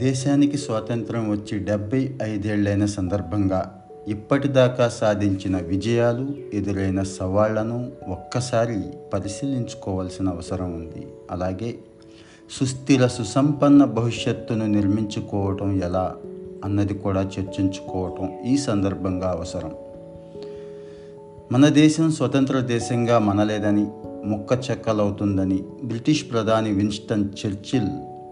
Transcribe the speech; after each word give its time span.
దేశానికి 0.00 0.58
స్వాతంత్రం 0.58 1.30
వచ్చి 1.30 1.58
డెబ్బై 1.58 2.14
ఐదేళ్ళైన 2.22 2.84
సందర్భంగా 2.86 3.86
ఇప్పటిదాకా 4.08 4.88
సాధించిన 4.88 5.56
విజయాలు 5.56 6.28
ఎదురైన 6.54 7.02
సవాళ్ళను 7.02 7.92
ఒక్కసారి 8.08 8.80
పరిశీలించుకోవాల్సిన 9.14 10.28
అవసరం 10.28 10.74
ఉంది. 10.74 11.06
అలాగే 11.30 11.74
సుస్థిర 12.50 13.06
సుసంపన్న 13.06 13.84
భవిష్యత్తును 13.84 14.66
నిర్మించుకోవటం 14.66 15.82
ఎలా 15.82 16.14
అన్నది 16.64 16.94
కూడా 16.94 17.20
చర్చించుకోవటం 17.20 18.38
ఈ 18.46 18.56
సందర్భంగా 18.56 19.30
అవసరం. 19.30 19.72
మన 21.52 21.68
దేశం 21.68 22.12
స్వతంత్ర 22.12 22.60
దేశంగా 22.60 23.18
మనలేదని 23.18 23.86
ముక్క 24.24 24.70
చెక్కలవుతుందని 24.70 25.58
బ్రిటిష్ 25.84 26.24
ప్రధాని 26.32 26.72
విన్స్టన్ 26.72 27.28
చర్చిల్ 27.46 27.88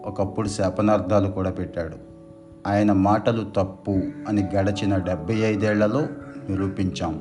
ఒకప్పుడు 0.06 0.48
శాపనార్థాలు 0.48 1.30
కూడా 1.30 1.50
పెట్టాడు. 1.50 1.96
ఆయన 2.66 2.92
మాటలు 2.92 3.44
తప్పు 3.56 4.00
అని 4.28 4.48
గడచిన 4.56 4.96
డెబ్బై 4.96 5.34
ఐదేళ్ళలో 5.34 6.00
నిరూపించాం. 6.50 7.20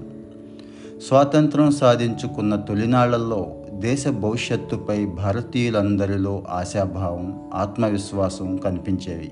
స్వాతంత్రం 1.07 1.71
సాధించుకున్న 1.71 2.55
తొలినాళ్ళలో 2.55 3.53
దేశ 3.71 4.07
భవిష్యత్తుపై 4.07 5.05
భారతీయులందరిలో 5.05 6.43
ఆశాభావం 6.49 7.49
ఆత్మవిశ్వాసం 7.53 8.57
కనిపించేవి. 8.57 9.31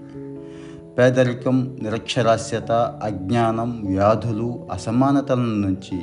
పేదరికం 0.98 1.77
నిరక్షరాస్యత 1.81 2.72
అజ్ఞానం 3.03 3.84
వ్యాధులు 3.86 4.67
అసమానతల 4.72 5.39
నుంచి 5.39 6.00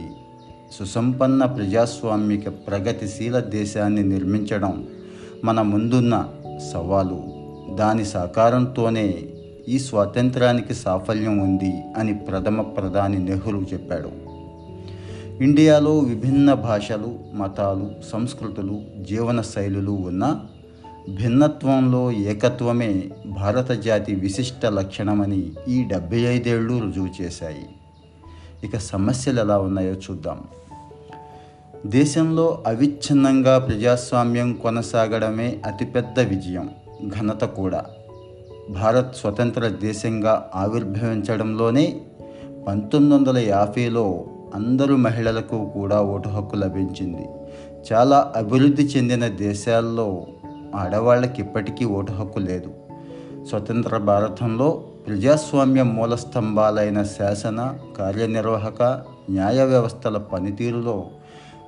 సుసంపన్న 0.72 1.44
ప్రజాస్వామిక 1.44 2.48
ప్రగతిశీల 2.48 3.38
దేశాన్ని 3.38 4.02
నిర్మించడం 4.02 4.86
మన 5.44 5.62
ముందున్న 5.62 6.28
సవాలు. 6.72 7.31
దాని 7.70 8.04
సాకారంతోనే 8.04 9.14
ఈ 9.68 9.78
స్వాతంత్రానికి 9.78 10.74
సాఫల్యం 10.74 11.38
ఉంది 11.38 11.82
అని 11.96 12.14
ప్రథమ 12.14 12.62
ప్రధాని 12.62 13.18
నెహ్రూ 13.18 13.62
చెప్పాడు. 13.62 14.32
ఇండియాలో 15.42 15.98
విభిన్న 15.98 16.54
భాషలు 16.54 17.18
మతాలు 17.34 17.90
సంస్కృతులు 18.12 18.80
జీవన 19.00 19.40
శైలులు 19.40 19.90
ఉన్న 19.90 20.40
భిన్నత్వంలో 21.14 22.12
ఏకత్వమే 22.12 23.04
భారత 23.26 23.72
జాతి 23.72 24.14
విశిష్ట 24.14 24.66
లక్షణమని 24.66 25.52
ఈ 25.68 25.84
డెబ్బై 25.84 26.18
ఐదేళ్ళు 26.18 26.80
రుజువు 26.80 27.22
చేశాయి. 27.22 27.66
ఇక 28.64 28.76
సమస్యలు 28.76 29.40
ఎలా 29.40 29.58
ఉన్నాయో 29.58 29.92
చూద్దాం. 29.92 30.40
దేశంలో 31.86 32.62
అవిచ్ఛిన్నంగా 32.66 33.58
ప్రజాస్వామ్యం 33.58 34.52
కొనసాగడమే 34.52 35.58
అతిపెద్ద 35.66 36.20
విజయం. 36.20 36.70
ఘనత 37.08 37.44
కూడా. 37.44 37.84
భారత్ 38.70 39.16
స్వతంత్ర 39.16 39.68
దేశంగా 39.68 40.50
ఆవిర్భవించడంలోనే 40.54 42.00
పంతొమ్మిది 42.68 43.14
వందల 43.14 43.38
యాభైలో 43.38 44.24
అందరు 44.54 44.96
మహిళలకు 44.96 45.70
కూడా 45.74 46.02
ఓటు 46.02 46.28
హక్కు 46.28 46.56
లభించింది. 46.56 47.28
చాలా 47.92 48.32
అభివృద్ధి 48.36 48.82
చెందిన 48.82 49.28
దేశాల్లో 49.28 50.26
ఆడవాళ్ళకి 50.74 51.42
ఇప్పటికీ 51.42 51.84
ఓటు 51.84 52.12
హక్కు 52.12 52.38
లేదు. 52.38 52.70
స్వతంత్ర 53.48 53.96
భారతంలో 53.96 54.82
ప్రజాస్వామ్య 55.06 55.82
మూల 55.82 56.14
స్తంభాలైన 56.14 57.02
శాసన 57.02 57.78
కార్యనిర్వాహక 57.98 58.82
న్యాయ 59.30 59.64
వ్యవస్థల 59.64 60.18
పనితీరులో 60.18 61.04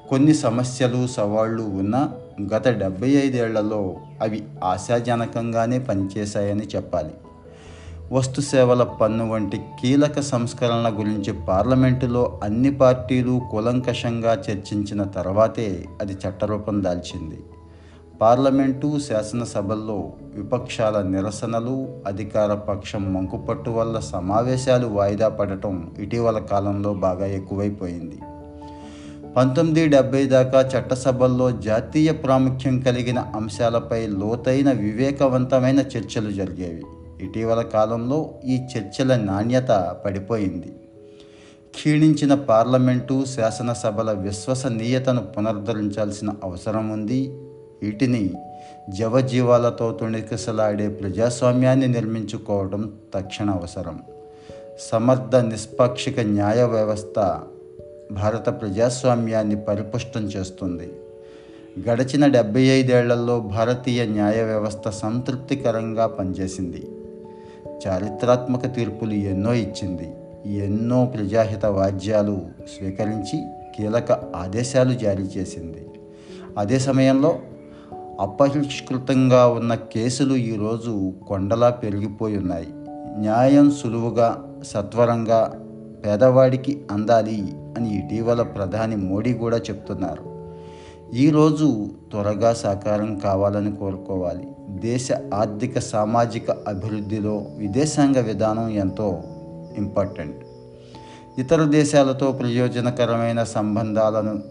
కొన్ని 0.08 0.34
సమస్యలు 0.34 1.06
సవాళ్ళు 1.06 1.62
ఉన్న 1.62 2.12
గత 2.42 2.68
డెబ్బై 2.68 3.10
ఐదేళ్ళలో 3.10 3.96
అవి 4.20 4.44
ఆశాజనకంగానే 4.64 5.78
పనిచేశాయని 5.78 6.62
చెప్పాలి. 6.76 7.10
వస్తు 8.12 8.40
సేవల 8.40 8.82
పన్ను 8.82 9.30
వంటి 9.30 9.56
కీలక 9.56 10.20
సంస్కరణల 10.20 10.96
గురించి 10.98 11.32
పార్లమెంటులో 11.32 12.40
అన్ని 12.42 12.74
పార్టీలు 12.74 13.40
కూలంకషంగా 13.50 14.32
చర్చించిన 14.32 15.02
తర్వాతే 15.02 15.84
అది 16.00 16.12
చట్టరూపం 16.12 16.84
దాల్చింది. 16.84 17.40
పార్లమెంటు 18.20 18.98
శాసనసభల్లో 18.98 20.12
విపక్షాల 20.34 21.02
నిరసనలు 21.02 21.88
అధికార 22.06 22.54
పక్షం 22.54 23.14
మంకుపట్టు 23.14 23.70
వల్ల 23.70 23.98
సమావేశాలు 23.98 24.86
వాయిదా 24.86 25.28
పడటం 25.28 25.90
ఇటీవల 25.98 26.38
కాలంలో 26.38 26.94
బాగా 26.94 27.26
ఎక్కువైపోయింది. 27.26 28.18
పంతొమ్మిది 29.36 29.86
డెబ్బై 29.86 30.26
దాకా 30.26 30.60
చట్టసభల్లో 30.60 31.50
జాతీయ 31.50 32.12
ప్రాముఖ్యం 32.12 32.80
కలిగిన 32.80 33.18
అంశాలపై 33.18 34.06
లోతైన 34.06 34.72
వివేకవంతమైన 34.72 35.78
చర్చలు 35.78 36.30
జరిగేవి. 36.30 36.82
ఇటీవల 37.24 37.62
కాలంలో 37.62 38.34
ఈ 38.44 38.56
చర్చల 38.56 39.16
నాణ్యత 39.16 39.96
పడిపోయింది. 40.04 40.72
క్షీణించిన 41.74 42.34
పార్లమెంటు 42.34 43.24
శాసనసభల 43.24 44.12
విశ్వసనీయతను 44.12 45.20
పునరుద్ధరించాల్సిన 45.20 46.30
అవసరం 46.44 46.88
ఉంది. 46.88 47.38
వీటిని 47.82 48.30
జవజీవాలతో 48.90 49.98
తుణికిసలాడే 50.00 50.88
ప్రజాస్వామ్యాన్ని 50.88 51.88
నిర్మించుకోవడం 51.88 52.92
తక్షణ 53.14 53.50
అవసరం. 53.50 54.00
సమర్థ 54.80 55.36
నిష్పాక్షిక 55.36 56.20
న్యాయ 56.20 56.64
వ్యవస్థ 56.64 57.40
భారత 58.14 58.60
ప్రజాస్వామ్యాన్ని 58.60 59.56
పరిపుష్టం 59.56 60.20
చేస్తుంది. 60.20 60.92
గడిచిన 61.90 62.26
డెబ్బై 62.26 62.62
ఐదేళ్ళలో 62.62 63.40
భారతీయ 63.40 64.06
న్యాయ 64.06 64.42
వ్యవస్థ 64.42 64.88
సంతృప్తికరంగా 64.88 66.06
పనిచేసింది. 66.06 66.88
చారిత్రాత్మక 67.86 68.74
తీర్పులు 68.74 69.12
ఎన్నో 69.12 69.54
ఇచ్చింది. 69.54 70.12
ఎన్నో 70.46 71.04
ప్రజాహిత 71.04 71.66
వాద్యాలు 71.66 72.40
స్వీకరించి 72.78 73.44
కీలక 73.76 74.12
ఆదేశాలు 74.12 74.94
జారీ 74.94 75.22
చేసింది. 75.22 75.88
అదే 76.58 76.78
సమయంలో 76.78 77.38
అపరిష్కృతంగా 78.20 79.46
ఉన్న 79.46 79.74
కేసులు 79.74 80.34
ఈరోజు 80.34 81.12
కొండలా 81.28 81.70
పెరిగిపోయి 81.70 82.38
ఉన్నాయి. 82.38 82.68
న్యాయం 83.18 83.70
సులువుగా 83.70 84.54
సత్వరంగా 84.62 85.60
పేదవాడికి 86.04 86.82
అందాలి 86.90 87.52
అని 87.76 87.98
ఇటీవల 87.98 88.42
ప్రధాని 88.42 88.96
మోడీ 88.96 89.34
కూడా 89.34 89.56
చెప్తున్నారు. 89.56 90.34
ఈరోజు 91.14 91.86
త్వరగా 92.10 92.54
సాకారం 92.54 93.18
కావాలని 93.18 93.76
కోరుకోవాలి. 93.76 94.48
దేశ 94.68 95.08
ఆర్థిక 95.34 95.78
సామాజిక 95.78 96.50
అభివృద్ధిలో 96.50 97.46
విదేశాంగ 97.56 98.20
విధానం 98.20 98.68
ఎంతో 98.68 99.22
ఇంపార్టెంట్. 99.76 100.36
ఇతర 101.38 101.64
దేశాలతో 101.64 102.32
ప్రయోజనకరమైన 102.32 103.44
సంబంధాలను 103.44 104.42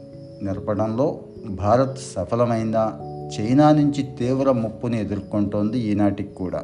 నెరపడంలో 0.44 1.19
భారత్ 1.50 1.97
సఫలమైన 2.16 2.94
చైనా 3.39 3.72
నుంచి 3.72 4.03
తీవ్ర 4.03 4.51
ముప్పును 4.51 4.95
ఎదుర్కొంటోంది 4.95 5.79
ఈనాటికి 5.79 6.35
కూడా. 6.35 6.63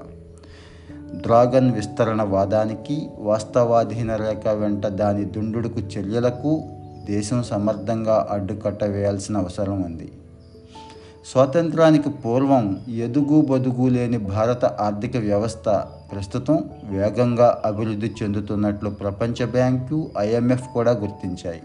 డ్రాగన్ 1.16 1.72
విస్తరణ 1.72 2.24
వాదానికి 2.24 3.10
వాస్తవాధీన 3.18 4.16
రేఖ 4.16 4.48
వెంట 4.48 4.88
దాని 4.88 5.26
దుండుడుకు 5.26 5.80
చర్యలకు 5.80 6.64
దేశం 7.06 7.44
సమర్థంగా 7.44 8.28
అడ్డుకట్ట 8.32 8.84
వేయాల్సిన 8.84 9.38
అవసరం 9.38 9.82
ఉంది. 9.82 10.12
స్వాతంత్రానికి 11.32 12.10
పూర్వం 12.10 12.80
ఎదుగు 12.90 13.42
బదుగు 13.42 13.88
లేని 13.90 14.18
భారత 14.18 14.66
ఆర్థిక 14.66 15.18
వ్యవస్థ 15.18 15.70
ప్రస్తుతం 16.12 16.64
వేగంగా 16.84 17.62
అభివృద్ధి 17.66 18.12
చెందుతున్నట్లు 18.24 18.90
ప్రపంచ 18.90 19.46
బ్యాంకు 19.46 20.12
ఐఎంఎఫ్ 20.18 20.68
కూడా 20.74 20.92
గుర్తించాయి. 20.92 21.62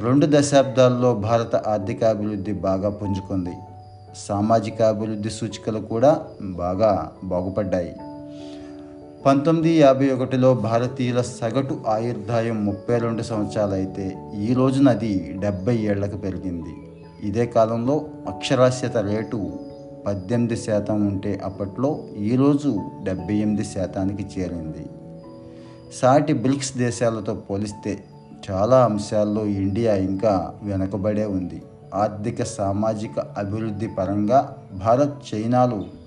రెండు 0.00 0.26
దశాబ్దాల్లో 0.30 1.14
భారత 1.14 1.56
ఆర్థిక 1.56 2.04
అభివృద్ధి 2.04 2.52
బాగా 2.52 2.90
పుంజుకుంది. 2.90 3.52
సామాజిక 4.28 4.82
అభివృద్ధి 4.82 5.30
సూచికలు 5.30 5.78
కూడా 5.78 6.20
బాగా 6.42 7.12
బాగుపడ్డాయి. 7.24 7.94
పంతొమ్మిది 9.26 9.70
యాభై 9.70 10.10
ఒకటిలో 10.10 10.54
భారతీయుల 10.54 11.20
సగటు 11.20 11.80
ఆయుర్దాయం 11.88 12.66
ముప్పై 12.66 12.98
రెండు 12.98 13.22
సంవత్సరాలైతే 13.22 14.18
ఈ 14.38 14.52
రోజున 14.52 14.88
అది 14.88 15.34
డెబ్బై 15.38 15.76
ఏళ్ళకు 15.76 16.16
పెరిగింది. 16.16 16.74
ఇదే 17.24 17.46
కాలంలో 17.46 18.04
అక్షరాస్యత 18.28 18.96
రేటు 18.96 19.52
పద్దెనిమిది 20.06 20.56
శాతం 20.56 21.06
ఉంటే 21.06 21.40
అప్పట్లో 21.44 22.04
ఈరోజు 22.18 22.80
డెబ్బై 23.02 23.34
ఎనిమిది 23.34 23.64
శాతానికి 23.64 24.40
చేరింది. 24.40 24.86
సాటి 26.02 26.32
బ్రిక్స్ 26.32 26.76
దేశాలతో 26.76 27.34
పోలిస్తే 27.34 28.04
చాలా 28.50 28.84
అంశాల్లో 28.84 29.46
ఇండియా 29.46 29.96
ఇంకా 29.96 30.54
వెనుకబడే 30.62 31.24
ఉంది. 31.24 31.62
ఆర్థిక 31.94 32.42
సామాజిక 32.42 33.20
అభివృద్ధి 33.20 33.86
పరంగా 33.86 34.56
భారత్ 34.72 35.34
చైనాలు 35.34 35.99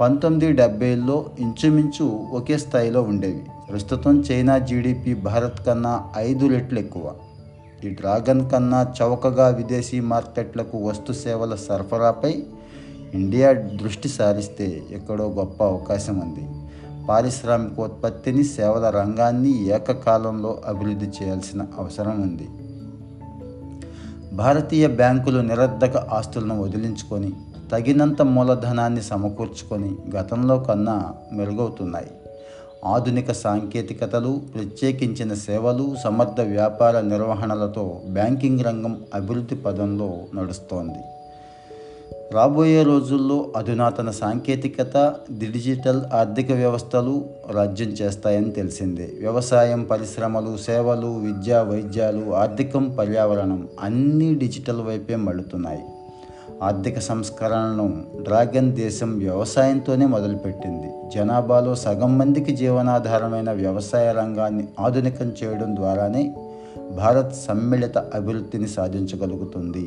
పంతొమ్మిది 0.00 0.52
డెబ్బైలో 0.52 1.26
ఇంచుమించు 1.38 2.04
ఒకే 2.32 2.58
స్థాయిలో 2.58 3.02
ఉండేవి. 3.02 3.42
ప్రస్తుతం 3.70 4.20
చైనా 4.20 4.58
జీడిపి 4.58 5.14
భారత్ 5.14 5.66
కన్నా 5.66 6.02
ఐదు 6.16 6.46
రెట్లు 6.46 6.78
ఎక్కువ. 6.78 7.12
ఈ 7.84 7.88
డ్రాగన్ 7.88 8.50
కన్నా 8.50 8.94
చౌకగా 9.02 9.48
విదేశీ 9.48 10.00
మార్కెట్లకు 10.00 10.78
వస్తు 10.88 11.12
సేవల 11.12 11.54
సరఫరాపై 11.54 12.42
ఇండియా 13.14 13.52
దృష్టి 13.52 14.08
సారిస్తే 14.08 14.82
ఎక్కడో 14.90 15.24
గొప్ప 15.24 15.64
అవకాశం 15.64 16.18
ఉంది. 16.18 16.48
పారిశ్రామికోత్పత్తిని 17.08 18.44
సేవల 18.44 18.90
రంగాన్ని 18.90 19.66
ఏకకాలంలో 19.66 20.60
అభివృద్ధి 20.66 21.06
చేయాల్సిన 21.06 21.66
అవసరం 21.78 22.22
ఉంది. 22.22 22.48
భారతీయ 24.36 24.86
బ్యాంకులు 24.86 25.40
నిరర్ధక 25.40 25.96
ఆస్తులను 25.96 26.62
వదిలించుకొని 26.62 27.32
తగినంత 27.72 28.22
మూలధనాన్ని 28.22 29.02
సమకూర్చుకొని 29.02 29.96
గతంలో 30.16 30.58
కన్నా 30.58 31.14
మెరుగవుతున్నాయి. 31.32 32.06
ఆధునిక 32.84 33.32
సాంకేతికతలు 33.32 34.40
ప్రత్యేకించిన 34.54 35.34
సేవలు 35.34 35.96
సమర్థ 36.04 36.40
వ్యాపార 36.40 37.00
నిర్వహణలతో 37.00 38.00
బ్యాంకింగ్ 38.08 38.64
రంగం 38.64 39.00
అభివృద్ధి 39.14 39.54
పదంలో 39.54 40.14
నడుస్తోంది. 40.34 40.98
రాబోయే 42.32 42.82
రోజుల్లో 42.82 43.52
అధునాతన 43.56 44.10
సాంకేతికత 44.10 45.14
డిజిటల్ 45.38 46.02
ఆర్థిక 46.14 46.52
వ్యవస్థలు 46.52 47.24
రాజ్యం 47.50 47.88
చేస్తాయని 47.88 48.50
తెలిసిందే. 48.50 49.10
వ్యవసాయం 49.20 49.84
పరిశ్రమలు 49.84 50.56
సేవలు 50.56 51.06
విద్య 51.06 51.66
వైద్యాలు 51.68 52.34
ఆర్థికం 52.34 52.96
పర్యావరణం 52.98 53.68
అన్నీ 53.80 54.34
డిజిటల్ 54.34 54.80
వైపే 54.80 55.16
మళ్ళుతున్నాయి. 55.16 55.82
ఆర్థిక 56.64 56.98
సంస్కరణలను 56.98 57.86
డ్రాగన్ 58.22 58.72
దేశం 58.72 59.18
వ్యవసాయంతోనే 59.18 60.06
మొదలుపెట్టింది. 60.06 60.90
జనాభాలో 61.14 61.74
సగం 61.74 62.18
మందికి 62.18 62.52
జీవనాధారమైన 62.56 63.50
వ్యవసాయ 63.52 64.12
రంగాన్ని 64.12 64.64
ఆధునికం 64.80 65.32
చేయడం 65.42 65.76
ద్వారానే 65.76 66.34
భారత్ 66.96 67.34
సమ్మిళిత 67.48 67.98
అభివృద్ధిని 67.98 68.68
సాధించగలుగుతుంది. 68.68 69.86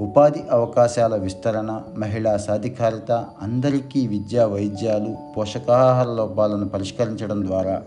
ఉపాధి 0.00 0.42
అవకాశాల 0.50 1.14
విస్తరణ 1.16 1.70
మహిళా 1.98 2.36
సాధికారిత 2.36 3.12
అందరికీ 3.42 4.06
విద్యా 4.06 4.46
వైద్యాలు 4.46 5.12
పోషకాహార 5.36 6.06
లోపాలను 6.06 6.68
పరిష్కరించడం 6.68 7.46
ద్వారా 7.46 7.82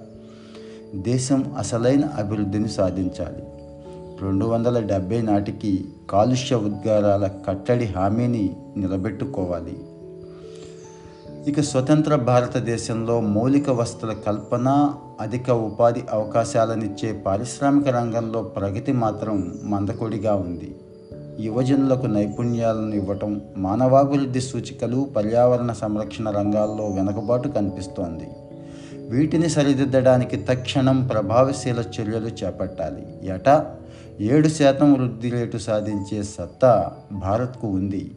దేశం 0.96 1.42
అసలైన 1.58 2.06
అభివృద్ధిని 2.06 2.70
సాధించాలి. 2.70 3.44
రెండు 4.22 4.46
వందల 4.46 4.80
డెబ్బై 4.80 5.22
నాటికి 5.22 5.86
కాలుష్య 6.10 6.56
ఉద్గారాల 6.56 7.30
కట్టడి 7.48 7.86
హామీని 7.86 8.56
నిలబెట్టుకోవాలి. 8.78 9.80
ఇక 11.48 11.62
స్వతంత్ర 11.62 12.16
భారతదేశంలో 12.16 13.20
మౌలిక 13.20 13.70
వసతుల 13.70 14.14
కల్పన 14.14 14.94
అధిక 15.22 15.50
ఉపాధి 15.50 16.04
అవకాశాలనిచ్చే 16.12 17.12
పారిశ్రామిక 17.26 17.88
రంగంలో 17.88 18.42
ప్రగతి 18.42 18.92
మాత్రం 18.92 19.56
మందకొడిగా 19.64 20.36
ఉంది. 20.36 20.76
యువజనులకు 21.40 22.06
నైపుణ్యాలను 22.06 22.96
ఇవ్వటం 22.96 23.42
మానవాభివృద్ధి 23.58 24.42
సూచికలు 24.42 25.10
పర్యావరణ 25.16 25.72
సంరక్షణ 25.72 26.30
రంగాల్లో 26.30 26.86
వెనుకబాటు 26.88 27.48
కనిపిస్తోంది. 27.48 28.30
వీటిని 29.10 29.50
సరిదిద్దడానికి 29.50 30.38
తక్షణం 30.38 31.08
ప్రభావశీల 31.08 31.80
చర్యలు 31.80 32.46
చేపట్టాలి. 32.46 33.34
ఏటా? 33.34 33.76
ఏడు 34.22 34.48
శాతం 34.48 34.94
వృద్ధి 34.94 35.30
రేటు 35.30 35.58
సాధించే 35.58 36.24
సత్తా 36.24 36.92
భారత్కు 37.12 37.68
ఉంది. 37.68 38.12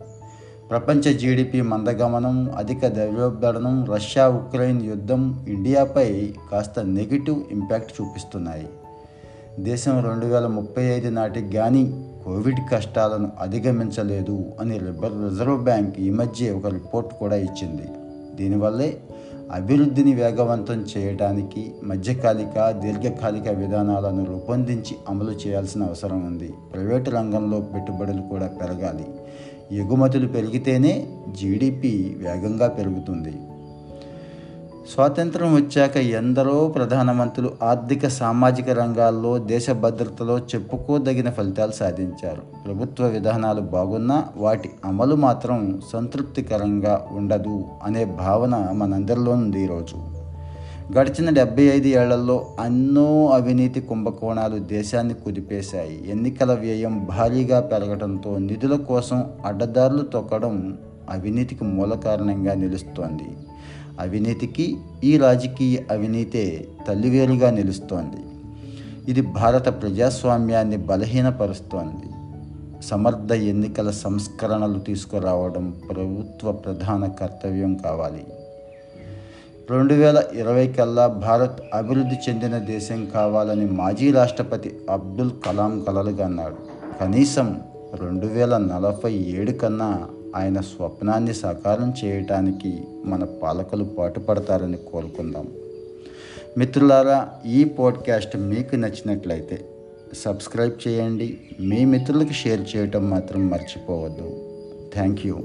ప్రపంచ 0.70 1.12
జీడిపి 1.12 1.62
మందగమనం 1.62 2.50
అధిక 2.56 2.86
ద్రవ్యోద్ధరణం 2.86 3.84
రష్యా 3.84 4.28
ఉక్రెయిన్ 4.28 4.86
యుద్ధం 4.86 5.44
ఇండియాపై 5.48 6.34
కాస్త 6.52 6.80
నెగిటివ్ 6.80 7.42
ఇంపాక్ట్ 7.50 7.92
చూపిస్తున్నాయి. 8.00 8.68
దేశం 9.58 10.04
రెండు 10.04 10.26
వేల 10.26 10.46
ముప్పై 10.46 10.82
ఐదు 10.82 11.08
నాటికి 11.08 11.56
కానీ 11.56 12.04
కోవిడ్ 12.24 12.60
కష్టాలను 12.72 13.30
అధిగమించలేదు 13.40 14.44
అని 14.60 14.78
రిజర్వ్ 14.78 15.64
బ్యాంక్ 15.64 15.98
ఈ 15.98 16.10
మధ్య 16.10 16.50
ఒక 16.50 16.66
రిపోర్ట్ 16.66 17.14
కూడా 17.14 17.36
ఇచ్చింది. 17.36 17.88
దీనివల్లే 18.34 19.00
అభివృద్ధిని 19.52 20.14
వేగవంతం 20.14 20.86
చేయడానికి 20.96 21.72
మధ్యకాలిక 21.84 22.70
దీర్ఘకాలిక 22.70 23.48
విధానాలను 23.48 24.24
రూపొందించి 24.24 24.96
అమలు 25.08 25.30
చేయాల్సిన 25.30 25.82
అవసరం 25.82 26.26
ఉంది. 26.26 26.52
ప్రైవేటు 26.72 27.10
రంగంలో 27.10 27.60
పెట్టుబడులు 27.60 28.22
కూడా 28.22 28.46
పెరగాలి. 28.46 29.06
ఎగుమతులు 29.76 30.28
పెరిగితేనే 30.28 31.06
జీడిపి 31.30 32.16
వేగంగా 32.18 32.68
పెరుగుతుంది. 32.68 33.32
స్వాతంత్రం 34.92 35.54
వచ్చాక 35.54 35.96
ఎందరో 35.96 36.68
ప్రధానమంత్రులు 36.68 37.50
ఆర్థిక 37.62 38.08
సామాజిక 38.08 38.70
రంగాల్లో 38.70 39.38
దేశ 39.38 39.70
భద్రతలో 39.70 40.38
చెప్పుకోదగిన 40.38 41.30
ఫలితాలు 41.30 41.70
సాధించారు. 41.70 42.42
ప్రభుత్వ 42.64 43.06
విధానాలు 43.06 43.60
బాగున్నా 43.60 44.24
వాటి 44.36 44.70
అమలు 44.84 45.14
మాత్రం 45.14 45.80
సంతృప్తికరంగా 45.92 47.06
ఉండదు 47.12 47.64
అనే 47.84 48.04
భావన 48.04 48.68
మనందరిలో 48.72 49.32
ఉంది 49.32 49.64
ఈరోజు. 49.64 49.96
గడిచిన 50.98 51.30
డెబ్బై 51.30 51.62
ఐదు 51.62 51.86
ఏళ్ళలో 51.86 52.46
ఎన్నో 52.66 53.28
అవినీతి 53.28 53.80
కుంభకోణాలు 53.80 54.58
దేశాన్ని 54.58 55.14
కుదిపేశాయి. 55.14 56.04
ఎన్నికల 56.10 56.54
వ్యయం 56.54 57.06
భారీగా 57.10 57.60
పెరగడంతో 57.60 58.38
నిధుల 58.38 58.76
కోసం 58.76 59.24
అడ్డదారులు 59.46 60.02
తొక్కడం 60.02 60.78
అవినీతికి 61.10 61.64
మూల 61.64 61.94
కారణంగా 61.94 62.54
నిలుస్తోంది. 62.54 63.36
అవినీతికి 64.00 64.76
ఈ 65.04 65.16
రాజకీయ 65.16 65.78
అవినీతే 65.90 66.68
తల్లివేలుగా 66.88 67.50
నిలుస్తోంది. 67.50 68.24
ఇది 69.10 69.20
భారత 69.20 69.82
ప్రజాస్వామ్యాన్ని 69.82 70.76
బలహీనపరుస్తోంది. 70.76 72.24
సమర్థ 72.82 73.32
ఎన్నికల 73.32 73.90
సంస్కరణలు 73.90 74.78
తీసుకురావడం 74.78 75.74
ప్రభుత్వ 75.90 76.52
ప్రధాన 76.52 77.06
కర్తవ్యం 77.06 77.74
కావాలి. 77.74 78.24
రెండు 79.70 79.94
వేల 79.94 80.22
ఇరవై 80.34 80.68
కల్లా 80.68 81.06
భారత్ 81.06 81.60
అభివృద్ధి 81.74 82.30
చెందిన 82.30 82.58
దేశం 82.58 83.06
కావాలని 83.14 83.66
మాజీ 83.66 84.12
రాష్ట్రపతి 84.12 84.76
అబ్దుల్ 84.90 85.30
కలాం 85.46 85.84
కలలుగన్నాడు. 85.88 86.56
కనీసం 87.00 87.60
రెండు 87.94 88.26
వేల 88.26 88.56
నలభై 88.56 89.12
ఏడు 89.12 89.52
కన్నా 89.52 90.08
ఆయన 90.34 90.60
స్వప్నాన్ని 90.60 91.34
సాకారం 91.34 91.94
చేయటానికి 92.04 92.82
మన 93.04 93.24
పాలకులు 93.24 93.84
పాటుపడతారని 93.84 94.76
కోరుకుందాం. 94.76 95.48
మిత్రులారా 96.58 97.28
ఈ 97.46 97.64
పాడ్కాస్ట్ 97.64 98.36
మీకు 98.36 98.76
నచ్చినట్లయితే 98.76 99.64
సబ్స్క్రైబ్ 100.14 100.88
చేయండి. 100.88 101.40
మీ 101.60 101.84
మిత్రులకు 101.84 102.32
షేర్ 102.32 102.76
చేయటం 102.76 103.10
మాత్రం 103.10 103.50
మర్చిపోవద్దు. 103.50 104.50
Thank 104.94 105.26
you 105.26 105.38